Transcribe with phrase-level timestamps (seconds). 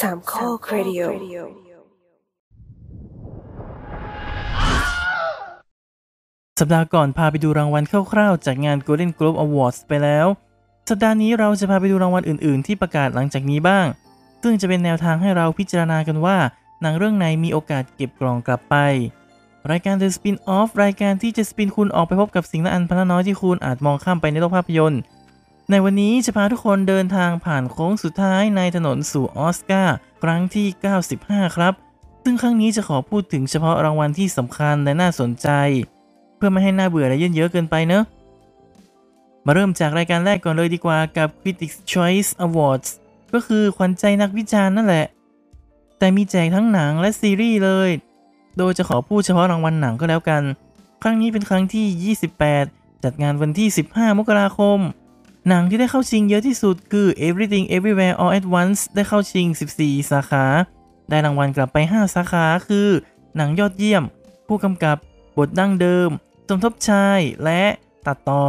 [0.00, 1.00] สามข้อครดิโอ
[6.60, 10.26] สัปดาห์ก่อนพาไปดูรางวัลคร่าวๆ จากงาน Golden Globe Awards ไปแล้ว
[10.88, 13.86] สัปดาห์นี้เราจะพาไปดูรางวัลอื่นๆ ที่ประกาศหลังจากนี้บ้าง
[14.42, 16.36] ซึ่งจะเป็นแนวทางให้เราพิจารณากันว่า
[16.80, 18.76] หนังเรื่องไหนมีโอกาสเก็บกล่องกลับไป
[19.70, 25.00] รายการ The Spin Off รายการที่จะสปินคุณออกไปพบกับสิ่งละอันพันละน้อยที่คุณอาจมองข้ามไปในโลกภาพยนตร์
[25.70, 30.66] ในวันนี้จะพาทุกคนเดินทางผ่านโค้งสุดท้ายในถนนสู่ออสการ์ครั้งที่
[31.12, 31.74] 95 ครับ
[32.24, 35.48] ซึ่งครั้งนี้จะขอพูดถึงเฉพาะรางวัลที่สำคัญและน่าสนใจ
[36.36, 38.04] เพื่อไม่ให้หน่าเบื่อและเยินเยอะเกินไปเนอะ
[39.46, 42.88] มาเริ่มจากรายการแรกก่อนเลยดีกว่ากับ Critics' Choice Awards
[43.32, 45.06] ก็คือขวัญใจนักวิจารณ์นั่นแหละ
[45.98, 47.90] แต่มีแจกทั้งหนังและซีรีส์เลย
[48.58, 50.42] โดยจะขอพูดเฉพาะรางวัลหนังก็แล้วกัน
[51.02, 52.16] ครั้งนี้เป็นครั้งที่
[52.56, 54.78] 28 จัดงานวันที่ 15 มกราคม
[55.48, 59.46] หนังที่ได้เข้าชิงเยอะที่สุดคือ Everything Everywhere All at Once ได้เข้าชิง
[59.78, 60.44] 14 สาขา
[61.08, 62.88] ได้รางวัลกลับไป 5 สาขาคือ
[63.36, 64.04] หนังยอดเยี่ยม
[64.46, 64.96] ผู้กำกับ
[65.36, 66.10] บทดั้งเดิม
[66.48, 67.62] สมทบชายและ
[68.06, 68.44] ตัดต่อ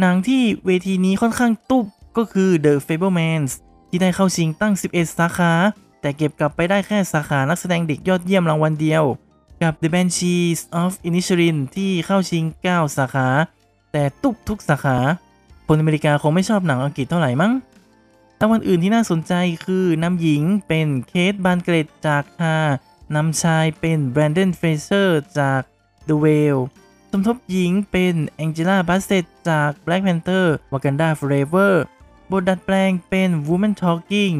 [0.00, 3.52] หนังที่เวทีนี้ค่อนข้างตุบก็คือ The Fablemans
[3.88, 5.52] ที่ได้เข้าชิงตั้ง 11 สาขา
[6.00, 9.04] แต่เก็บกลับไปได้แค่สาขานักแสดงเด็กยอดเยี่ยมรางวัลเดียว
[9.62, 13.28] กับ The Banshees of Inisherin ที่เข้าชิง 9 สาขา
[13.92, 14.98] แต่ตุบทุกสาขา
[15.66, 17.52] คนอเมริกาคงไม่ชอบหนังอังกฤษเท่าไหร่มั้ง
[18.40, 19.32] รางวัลอื่นที่น่าสนใจ
[19.66, 22.56] คือนำหญิงเป็น Cate Blanchett จาก Tár
[23.14, 25.60] นำชายเป็น Brendan Fraser จาก
[26.08, 26.62] The Whale
[27.10, 31.72] สมทบหญิงเป็น Angela Bassett จาก Black Panther Wakanda Forever
[32.30, 34.36] บทดัดแปลงเป็น Women Talking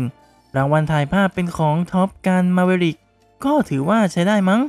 [0.56, 2.96] รางวัลถ่ายภาพเป็นของ Top Gun Maverick
[3.44, 4.60] ก็ถือว่าใช้ได้มั้ง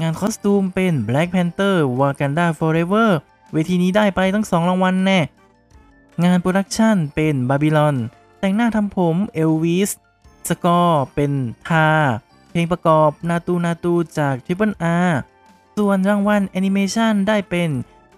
[0.00, 3.10] งาน costume เป็น Black Panther Wakanda Forever
[3.52, 5.20] เวทีนี้ได้ไปทั้งสองรางวัลแน่
[6.24, 7.96] งาน production เป็น Babylon
[8.40, 9.90] แต่งหน้าทำผม Elvis
[10.48, 11.32] score เป็น
[11.68, 11.88] Tár
[12.50, 14.74] เพลงประกอบ Naatu Naatu จาก Triple
[15.08, 15.10] R
[15.76, 17.70] ส่วนรางวัลแอนิเมชันได้เป็น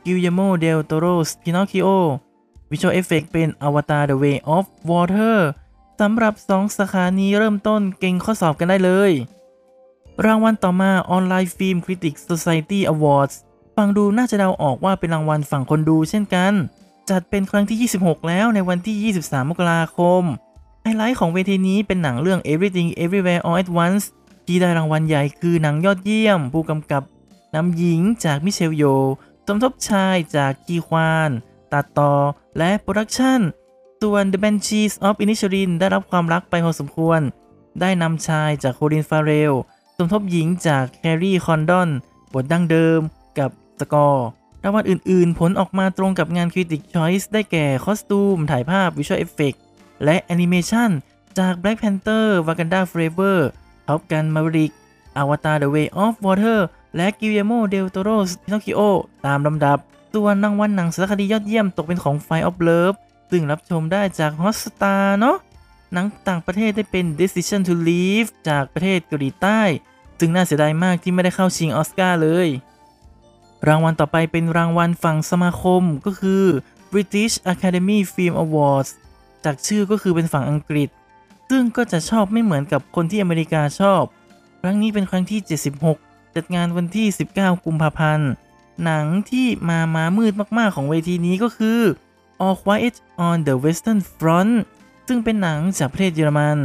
[0.05, 1.89] Guillermo del Toro's Pinocchio
[2.71, 5.39] Visual effect เป็น Avatar The Way of Water
[6.01, 9.13] สำหรับ 2 สาขานี้เริ่มต้นเก็งข้อสอบกันได้เลย
[10.27, 13.35] รางวัลต่อมาออนไลน์ฟิล์ม Critics Society Awards
[13.77, 16.53] ฟังดูน่าจะเดาออกว่าเป็นรางวัลฝั่งคนดูเช่นกัน
[17.11, 20.23] จัดเป็นครั้งที่ 26 แล้วในวันที่ 23 มกราคม
[20.83, 24.05] ไฮไลท์ของเวทีนี้เป็นหนังเรื่อง Everything Everywhere All at Once
[24.47, 27.03] ที่ได้รางวัลใหญ่คือหนังยอดเยี่ยม ผู้กำกับ
[27.55, 28.85] นำหญิงจาก Michelle Yeoh
[29.47, 31.31] สมทบชายจาก Ke Huy Quan
[31.73, 32.13] ตัดต่อ
[32.59, 33.41] และ production
[34.03, 37.21] ส่วน The Banshees of Inisherin ได้รับความรักไปพอสมควร
[37.81, 39.53] ได้นำชายจาก Colin Farrell
[39.97, 41.89] สมทบหญิงจาก Kerry Condon
[42.33, 43.01] บทดั้งเดิม
[43.39, 44.27] กับสกอร์
[44.65, 49.59] รางวัลอื่นๆ ผลออกมาตรงกับงาน Critic Choice ได้แก่ costume ถ่ายภาพ Visual Effect
[50.05, 50.91] และแอนิเมชัน
[51.39, 53.37] จาก Black Panther Wakanda Forever
[53.87, 54.73] Top Gun Maverick
[55.21, 56.61] Avatar The Way of Water
[56.97, 58.81] และ Guillermo del Toro's Pinocchio
[59.27, 59.79] ตามลำดับ
[60.15, 62.97] ส่วนรางวัลหนังสารคดียอดเยี่ยมตกเป็นของ Fire of Love
[63.31, 65.37] ซึ่งรับชมได้จาก Hotstar เนาะ
[65.93, 69.61] หนังต่างประเทศได้เป็น Decision to Leave จากประเทศเกาหลีใต้
[70.19, 72.49] ซึ่งน่าเสียดายมากที่ไม่ได้เข้าชิงออสการ์เลย
[73.69, 76.45] รางวัลต่อไปเป็นรางวัลฝั่งสมาคมก็คือ
[76.93, 78.91] British Academy Film Awards
[79.45, 80.89] จากชื่อก็คือเป็นฝั่งอังกฤษ
[81.51, 84.03] ซึ่งก็จะชอบไม่เหมือนกับคนที่อเมริกาชอบ
[84.61, 85.41] ครั้งนี้เป็นครั้งที่
[85.89, 87.07] 76 จัดงานวันที่
[87.37, 88.31] 19 กุมภาพันธ์
[88.85, 91.81] หนังที่มามามืดมากๆของเวทีนี้ก็คือ
[92.45, 92.95] All Quiet
[93.27, 94.55] on the Western Front
[95.09, 96.59] ซึ่งเป็นหนังจากประเทศเยอรมัน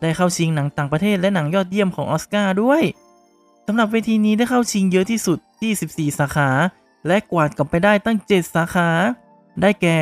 [0.00, 2.82] ได้เข้าชิงหนังต่างประเทศและหนังยอดเยี่ยมของออสการ์ด้วย
[3.66, 6.50] สำหรับเวทีนี้ได้เข้าชิงเยอะที่สุด ที่14สาขา
[7.06, 8.90] และกวาดกลับไปได้ตั้ง 7 สาขา
[9.60, 9.98] ได้แก่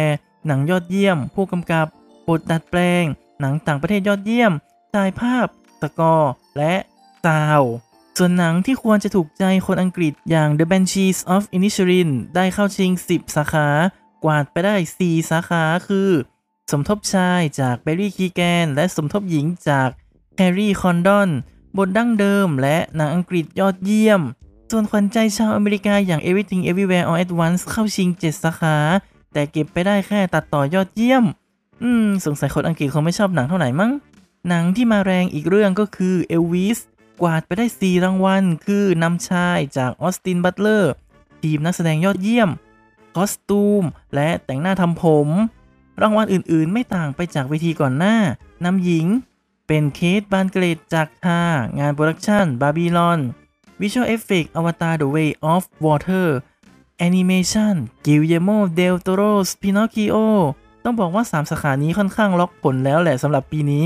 [0.46, 1.86] หนังยอดเยี่ยม ผู้กำกับ
[2.28, 3.04] บทดัดแปลง
[3.40, 4.52] หนังต่างประเทศยอดเยี่ยม
[4.94, 5.46] ถ่ายภาพ
[5.80, 6.74] สกอร์ และ
[7.24, 7.62] sound
[8.18, 13.68] ส่วนหนังที่ควรจะถูกใจคนอังกฤษอย่าง The Banshees of Inisherin ได้เข้าชิง 10 สาขา
[14.24, 16.10] กวาดไปได้ 4 สาขาคือ
[16.70, 19.88] สมทบชายจาก Barry Keoghan และสมทบหญิงจาก
[20.36, 21.28] Kerry Condon
[21.78, 24.22] บทดั้งเดิมและหนังอังกฤษยอดเยี่ยม
[24.70, 28.76] ส่วนขวัญใจชาวอเมริกาอย่าง Everything Everywhere All at Once เข้าชิง 7 สาขา
[29.32, 31.24] แต่เก็บไปได้แค่ตัดต่อยอดเยี่ยม
[31.82, 33.92] อืม สงสัยคนอังกฤษคงไม่ชอบหนังเท่าไหร่มั้ง
[34.48, 36.78] หนังที่มาแรงอีกเรื่องก็คือ Elvis
[37.22, 40.92] กวาดไปได้ 4 รางวัล คือนำชายจาก Austin Butler
[41.42, 42.50] ทีมนักแสดงยอดเยี่ยม
[43.16, 45.28] costume และแต่งหน้าทำผม
[46.02, 48.16] รางวัลอื่นๆ ไม่ต่างไปจากเวทีก่อนหน้า
[48.64, 49.06] นำหญิง
[49.66, 51.40] เป็น Cate Blanchett จาก Tár
[51.78, 53.20] งานโปรดักชัน Babylon
[53.80, 56.26] Visual Effect Avatar The Way of Water
[57.06, 57.74] Animation
[58.06, 60.16] Guillermo del Toro's Pinocchio
[60.84, 63.84] ต้องบอกว่า 3 สาขานี้ค่อนข้างล็อกผลแล้วแหละสำหรับปีนี้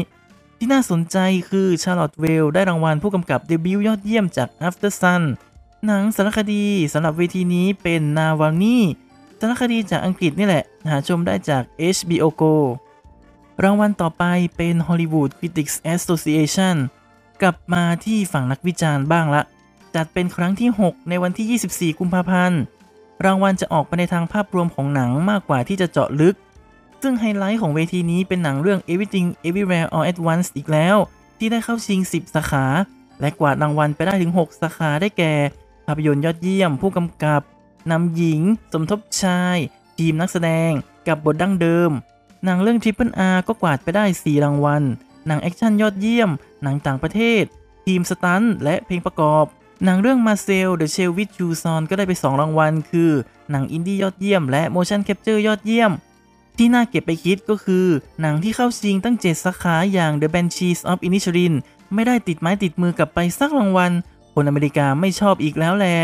[0.59, 1.17] ที่น่าสนใจ
[1.51, 5.23] คือ Charlotte Wells ได้รางวัลผู้กำกับเดบิวต์ยอดเยี่ยมจาก Aftersun
[5.87, 8.85] หนังสารคดีสำหรับเวทีนี้เป็นนาวานี่
[9.41, 11.63] สารคดีจากอังกฤษนี่แหละ หาชมได้จาก
[11.97, 12.55] HBO Go
[13.63, 14.25] รางวัลต่อไป
[14.57, 16.77] เป็น Hollywood Critics Association
[17.43, 19.43] กลับมาที่ฝั่งนักวิจารณ์บ้างละ
[19.95, 22.61] จัดเป็นครั้งที่ 6 ในวันที่ 24 กุมภาพันธ์
[23.25, 26.37] รางวัลจะออกไปในทางภาพรวมของหนังมากกว่าที่จะเจาะลึก
[27.03, 30.97] ซึ่งไฮไลท์ของเวทีนี้เป็นหนังเรื่อง Everything Everywhere All at Once อีกแล้ว
[31.39, 32.67] ที่ได้เข้าชิง 10 สาขา
[33.21, 35.35] และกวาดรางวัลไปได้ถึง 6 สาขาได้แก่
[35.87, 37.43] ภาพยนตร์ยอดเยี่ยม ผู้กำกับ
[37.91, 38.41] นำหญิง
[38.73, 39.57] สมทบชาย
[39.99, 40.71] ทีมนักแสดง
[41.09, 41.91] กับบทดั้งเดิม
[42.45, 44.83] หนังเรื่อง Triple R ก็กวาดไปได้ 4 รางวัล
[45.27, 46.31] หนังแอคชั่นยอดเยี่ยม
[46.63, 47.45] หนังต่างประเทศ
[47.87, 49.45] ทีมสตันท์และเพลงประกอบ
[49.85, 53.11] หนังเรื่อง Marcel the Shell with Shoes On ก็ได้ไป 2 รางวัล คือ
[53.51, 55.93] หนังอินดี้ยอดเยี่ยม และ Motion Capture ยอดเยี่ยม
[56.59, 57.87] ที่น่าเก็บไปคิดก็คือ
[58.21, 61.55] หนังที่เข้าชิงตั้ง 7 สาขาอย่าง The Banshees of Inisherin
[61.95, 63.93] ไม่ได้ติดไม้ติดมือกลับไปสักรางวัล
[64.35, 65.99] คนอเมริกาไม่ชอบอีกแล้วแหละ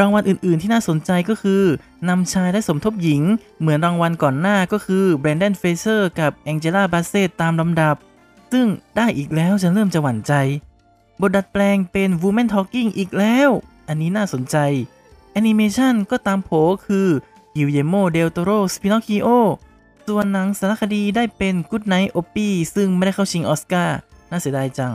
[0.00, 1.62] รางวัลอื่น ๆ ที่น่าสนใจก็คือ
[2.08, 3.22] นำชายและสมทบหญิง
[3.60, 7.96] เหมือนรางวัลก่อนหน้าก็คือแบรนด o นเฟเซอร์กับ Angela Bassett ตามลำดับ
[8.52, 8.66] ซึ่ง
[8.96, 10.34] ได้อีกแล้วฉันเริ่มจะหวั่นใจ
[11.20, 13.50] บทดัดแปลงเป็น Women Talking อีกแล้ว
[13.88, 14.56] อันนี้น่าสนใจ
[15.32, 16.50] แอนิเมชันก็ตามโผ
[16.86, 17.08] คือ
[17.54, 19.28] กิ l เยโมเดลโตโรสปินอคิโอ
[20.06, 23.96] ส่วนหนังสารคดีได้เป็น Good Night Oppy ซึ่งไม่ได้เข้าชิงออสการ์
[24.30, 24.92] น่าเสียดายจัง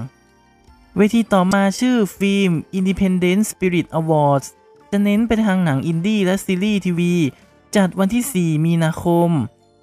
[0.97, 4.47] เวทีต่อมาชื่อฟิล์ม Independent Spirit Awards
[4.91, 7.15] จะเน้นไปทางหนังอินดี้และซีรีส์ทีวี
[7.75, 9.29] จัดวันที่ 4 มีนาคม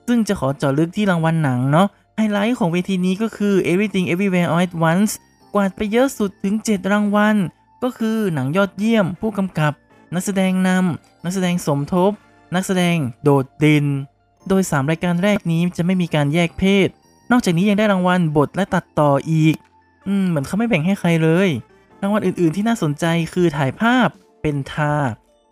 [0.06, 5.12] ซึ่งจะขอเจาะลึกที่รางวัลหนังเนาะไฮไลท์ของเวทีนี้ก็คือ Everything Everywhere All at Once
[5.54, 7.36] กวาดไปเยอะสุดถึง 7 รางวัล
[7.82, 9.72] ก็คือหนังยอดเยี่ยม ผู้กำกับ
[10.14, 12.12] นักแสดงนำนักแสดงสมทบ
[12.54, 13.86] นักแสดงโดดเด่น
[14.48, 16.88] โดย 3 รายการแรกนี้จะไม่มีการแยกเพศ
[17.30, 19.54] นอกจากนี้ยังได้รางวัลบทและตัดต่ออีก
[20.06, 21.48] อืม เหมือนเขาไม่แบ่งให้ใครเลย
[22.02, 24.08] รางวัลอื่นๆที่น่าสนใจคือถ่ายภาพ
[24.42, 24.94] เป็นทา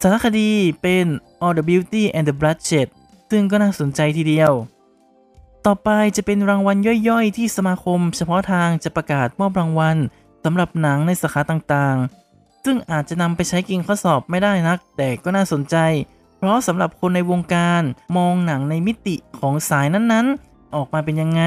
[0.03, 0.51] สารคดี
[0.83, 1.07] เป็น
[1.45, 2.89] All the Beauty and the Bloodshed
[3.31, 4.53] ซึ่งก็น่าสนใจทีเดียว
[5.67, 6.77] ต่อไปจะเป็นรางวัล
[7.09, 9.97] ย่อยๆ ที่สมาคม เฉพาะทางจะประกาศมอบรางวัล
[10.45, 15.77] สำหรับหนังในสาขาต่างๆ ซึ่งอาจจะนำไปใช้กินข้อสอบไม่ได้นัก แต่ก็น่าสนใจ
[16.37, 17.83] เพราะสำหรับคนในวงการ
[18.17, 21.43] มองหนังในมิติของสายนั้นๆ ออกมาเป็นยังไง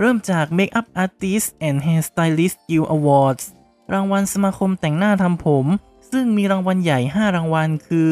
[0.00, 3.44] เริ่มจาก Makeup Artist and Hairstylist Guild Awards
[3.92, 5.66] รางวัลสมาคมแต่งหน้าทำผม
[6.12, 8.10] ซึ่งมีรางวัลใหญ่ 5 รางวัลคือ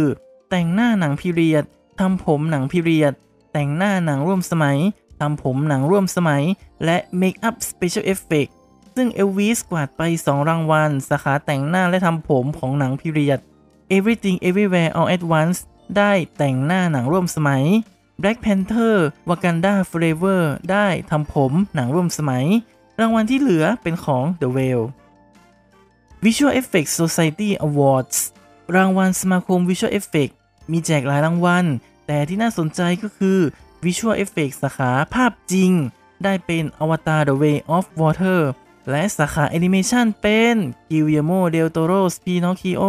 [0.50, 1.64] แต่งหน้าหนังพีเรียด
[2.00, 3.12] ทำผมหนังพีเรียด
[3.52, 4.78] แต่งหน้าหนังร่วมสมัย
[5.20, 6.42] ทำผมหนังร่วมสมัย
[6.84, 8.50] และ Makeup Special Effect
[8.94, 13.40] ซึ่งเอลวิสกวาดไป 2 รางวัล สาขาแต่งหน้าและทำผมของหนังพีเรียด
[13.96, 15.58] Everything Everywhere All at Once
[15.96, 17.64] ได้แต่งหน้าหนังร่วมสมัย
[18.22, 18.96] Black Panther
[19.28, 20.40] Wakanda Forever
[20.70, 22.44] ได้ทำผมหนังร่วมสมัย
[23.00, 24.86] รางวัลที่เหลือเป็นของ The Whale
[26.24, 28.18] Visual Effects Society Awards
[28.76, 30.32] รางวัลสมาคม Visual Effect
[30.72, 31.64] มีแจกหลายรางวัล
[32.06, 33.38] แต่ที่น่าสนใจก็คือ
[33.86, 35.72] Visual Effects สาขาภาพจริง
[36.24, 38.40] ได้เป็น Avatar The Way of Water
[38.90, 40.56] และสาขา Animation เป็น
[40.90, 42.84] Guillermo del Toro's Pinocchio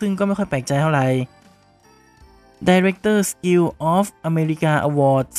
[0.00, 1.06] ซึ่งก็ไม่ค่อยแปลกใจเท่าไหร่
[2.68, 3.64] Director Skill
[3.94, 5.38] of America Awards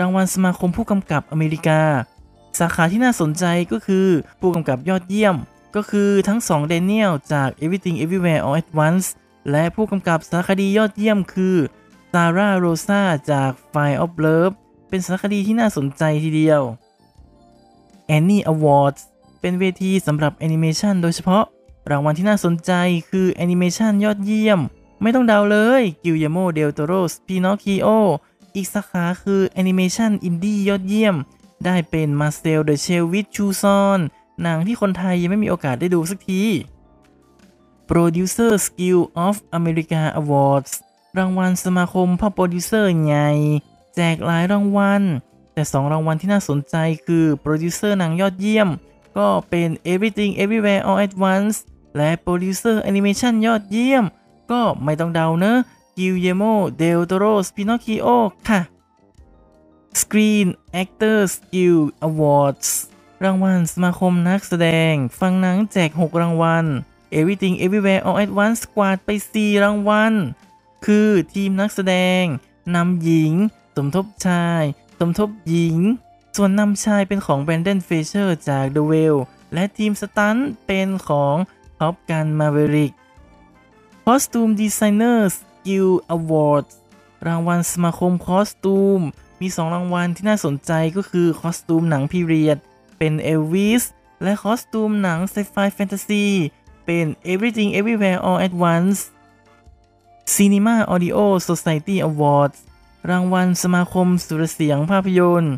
[0.00, 1.82] รางวัลสมาคมผู้กำกับอเมริกา
[2.60, 4.06] สาขาที่น่าสนใจก็คือ
[4.40, 5.36] ผู้กำกับยอดเยี่ยม
[5.76, 9.06] ก็คือทั้งสองเดนเนียลจาก Everything Everywhere All at Once
[9.50, 11.56] และผู้กำกับสารคดียอดเยี่ยมคือ
[12.18, 14.54] ซาร่าโรซาจาก Fire of Love
[14.88, 16.62] เป็นสารคดีที่น่าสนใจทีเดียว
[18.16, 19.02] Annie Awards
[19.40, 21.44] เป็นเวทีสำหรับแอนิเมชันโดยเฉพาะ
[21.90, 22.72] รางวัลที่น่าสนใจ
[23.10, 24.60] คือแอนิเมชันยอดเยี่ยม
[25.02, 27.88] ไม่ต้องเดาเลย Guillermo del Toro's Pinocchio
[28.54, 31.16] อีกสาขาคือแอนิเมชันอินดี้ยอดเยี่ยม
[31.64, 33.98] ได้เป็น Marcel the Shell with Shoes On
[34.42, 36.42] หนังที่คนไทยยังไม่มีโอกาสได้ดูสักที
[37.88, 40.72] Producers Guild of America Awards
[41.18, 43.30] รางวัลสมาคมพ่อโปรดิวเซอร์ใหญ่
[43.94, 45.02] แจกหลายรางวัล
[45.54, 48.68] แต่ 2 รางวัลที่น่าสนใจคือโปรดิวเซอร์หนังยอดเยี่ยม
[49.16, 51.56] ก็เป็น Everything Everywhere All at Once
[51.96, 54.04] และโปรดิวเซอร์แอนิเมชันยอดเยี่ยม
[54.50, 55.58] ก็ไม่ต้องเดาเนอะ
[55.96, 56.42] Guillermo
[56.78, 58.08] del Toro's Pinocchio
[58.48, 58.60] ค่ะ
[60.00, 60.46] Screen
[60.82, 62.68] Actors Guild Awards
[63.24, 66.64] รางวัลสมาคมนักแสดง ฝั่งหนังแจก 6 รางวัล
[67.18, 70.14] Everything Everywhere All at Once กวาดไป 4 รางวัล
[70.84, 72.22] คือทีมนักแสดง
[72.74, 73.32] นำหญิง
[73.76, 74.62] สมทบชาย
[74.98, 75.76] สมทบหญิง
[76.36, 79.20] ส่วนนำชายเป็นของ Brendan Fraser จาก The Whale
[79.54, 81.36] และทีมสตันท์เป็นของ
[81.78, 82.92] Top Gun Maverick
[84.04, 85.34] Costume Designers
[85.66, 86.72] Guild Awards
[87.26, 89.00] รางวัลสมาคมคอสตูม
[89.40, 92.58] มี 2 รางวัลที่น่าสนใจก็คือคอสตูมหนังพีเรียด
[92.98, 93.84] เป็นเอลวิส
[94.22, 96.26] และคอสตูมหนังไซไฟแฟนตาซี
[96.84, 99.00] เป็น Everything Everywhere All at Once
[100.26, 102.58] Cinema Audio Society Awards
[103.10, 105.54] รางวัลสมาคมสุรเสียงภาพยนตร์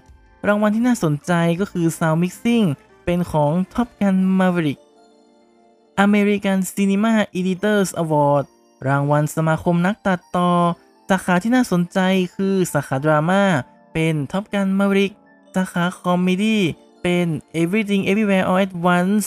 [0.46, 2.66] รางวัลที่น่าสนใจก็คือ Sound Mixing
[3.04, 4.78] เป็นของ Top Gun Maverick
[6.04, 8.44] American Cinema Editors Award
[8.88, 10.50] รางวัลสมาคมนักตัดต่อ
[11.10, 11.98] สาขาที่น่าสนใจ
[12.36, 13.42] คือสาขาดราม่า
[13.92, 15.12] เป็น Top Gun Maverick
[15.54, 16.62] สาขาคอมเมดี้
[17.02, 17.26] เป็น
[17.62, 19.24] Everything Everywhere All at Once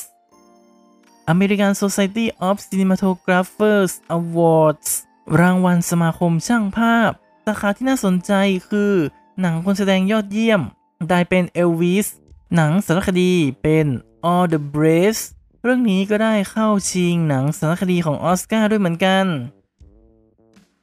[1.33, 4.89] American Society of Cinematographers Awards
[5.37, 7.11] รางวัลสมาคมช่างภาพ
[7.45, 8.31] สาขาที่น่าสนใจ
[8.69, 8.93] คือ
[9.41, 10.61] หนังคนแสดงยอดเยี่ยม
[11.09, 12.07] ได้เป็น Elvis
[12.55, 13.33] หนังสารคดี
[13.63, 13.85] เป็น
[14.31, 15.21] All the Braves
[15.63, 19.25] เรื่องนี้ก็ได้เข้าชิงหนังสารคดีของออสการ์ด้วยเหมือนกัน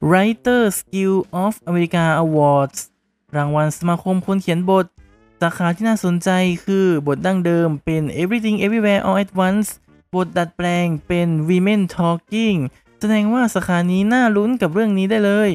[0.08, 2.78] Writer Skill of America Awards
[3.36, 4.86] รางวัลสมาคมคนเขียนบท
[5.40, 6.30] สาขาที่น่าสนใจ
[6.64, 9.68] คือบทดั้งเดิมเป็น Everything Everywhere All at Once
[10.14, 12.58] บทดัดแปลงเป็น Women Talking
[13.00, 15.50] แสดงว่าสาขานี้น่าลุ้นกับเรื่องนี้ได้เลย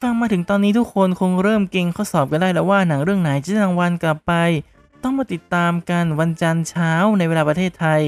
[0.00, 4.32] ฟังมาถึงตอนนี้ทุกคนคงเริ่มเก่งข้อสอบกันได้แล้วว่าหนังเรื่องไหนจะได้รางวัลกลับไป
[5.02, 8.02] ต้องมาติดตามกันวันจันทร์เช้าในเวลาประเทศไทย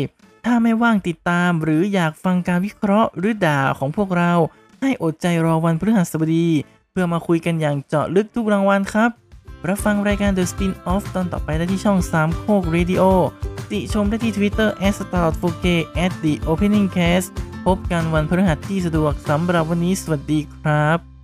[0.45, 4.33] ถ้าไม่ว่างติดตามหรืออยากฟังการวิเคราะห์หรือด่าของพวกเรา
[4.81, 6.49] ให้อดใจรอวันพฤหัสบดี
[6.91, 9.11] เพื่อมาคุยกันอย่างเจาะลึกทุกรางวัลครับ
[9.69, 13.03] รับฟังรายการ The Spin Off ตอนต่อไปได้ที่ช่อง3โคก Radio
[13.71, 15.67] ติชมได้ที่ Twitter s t a r 4 k
[16.05, 17.29] at the opening cast
[17.67, 21.16] พบกันวันพฤหัสที่สะดวกสำหรับวันนี้สวัสดีครับ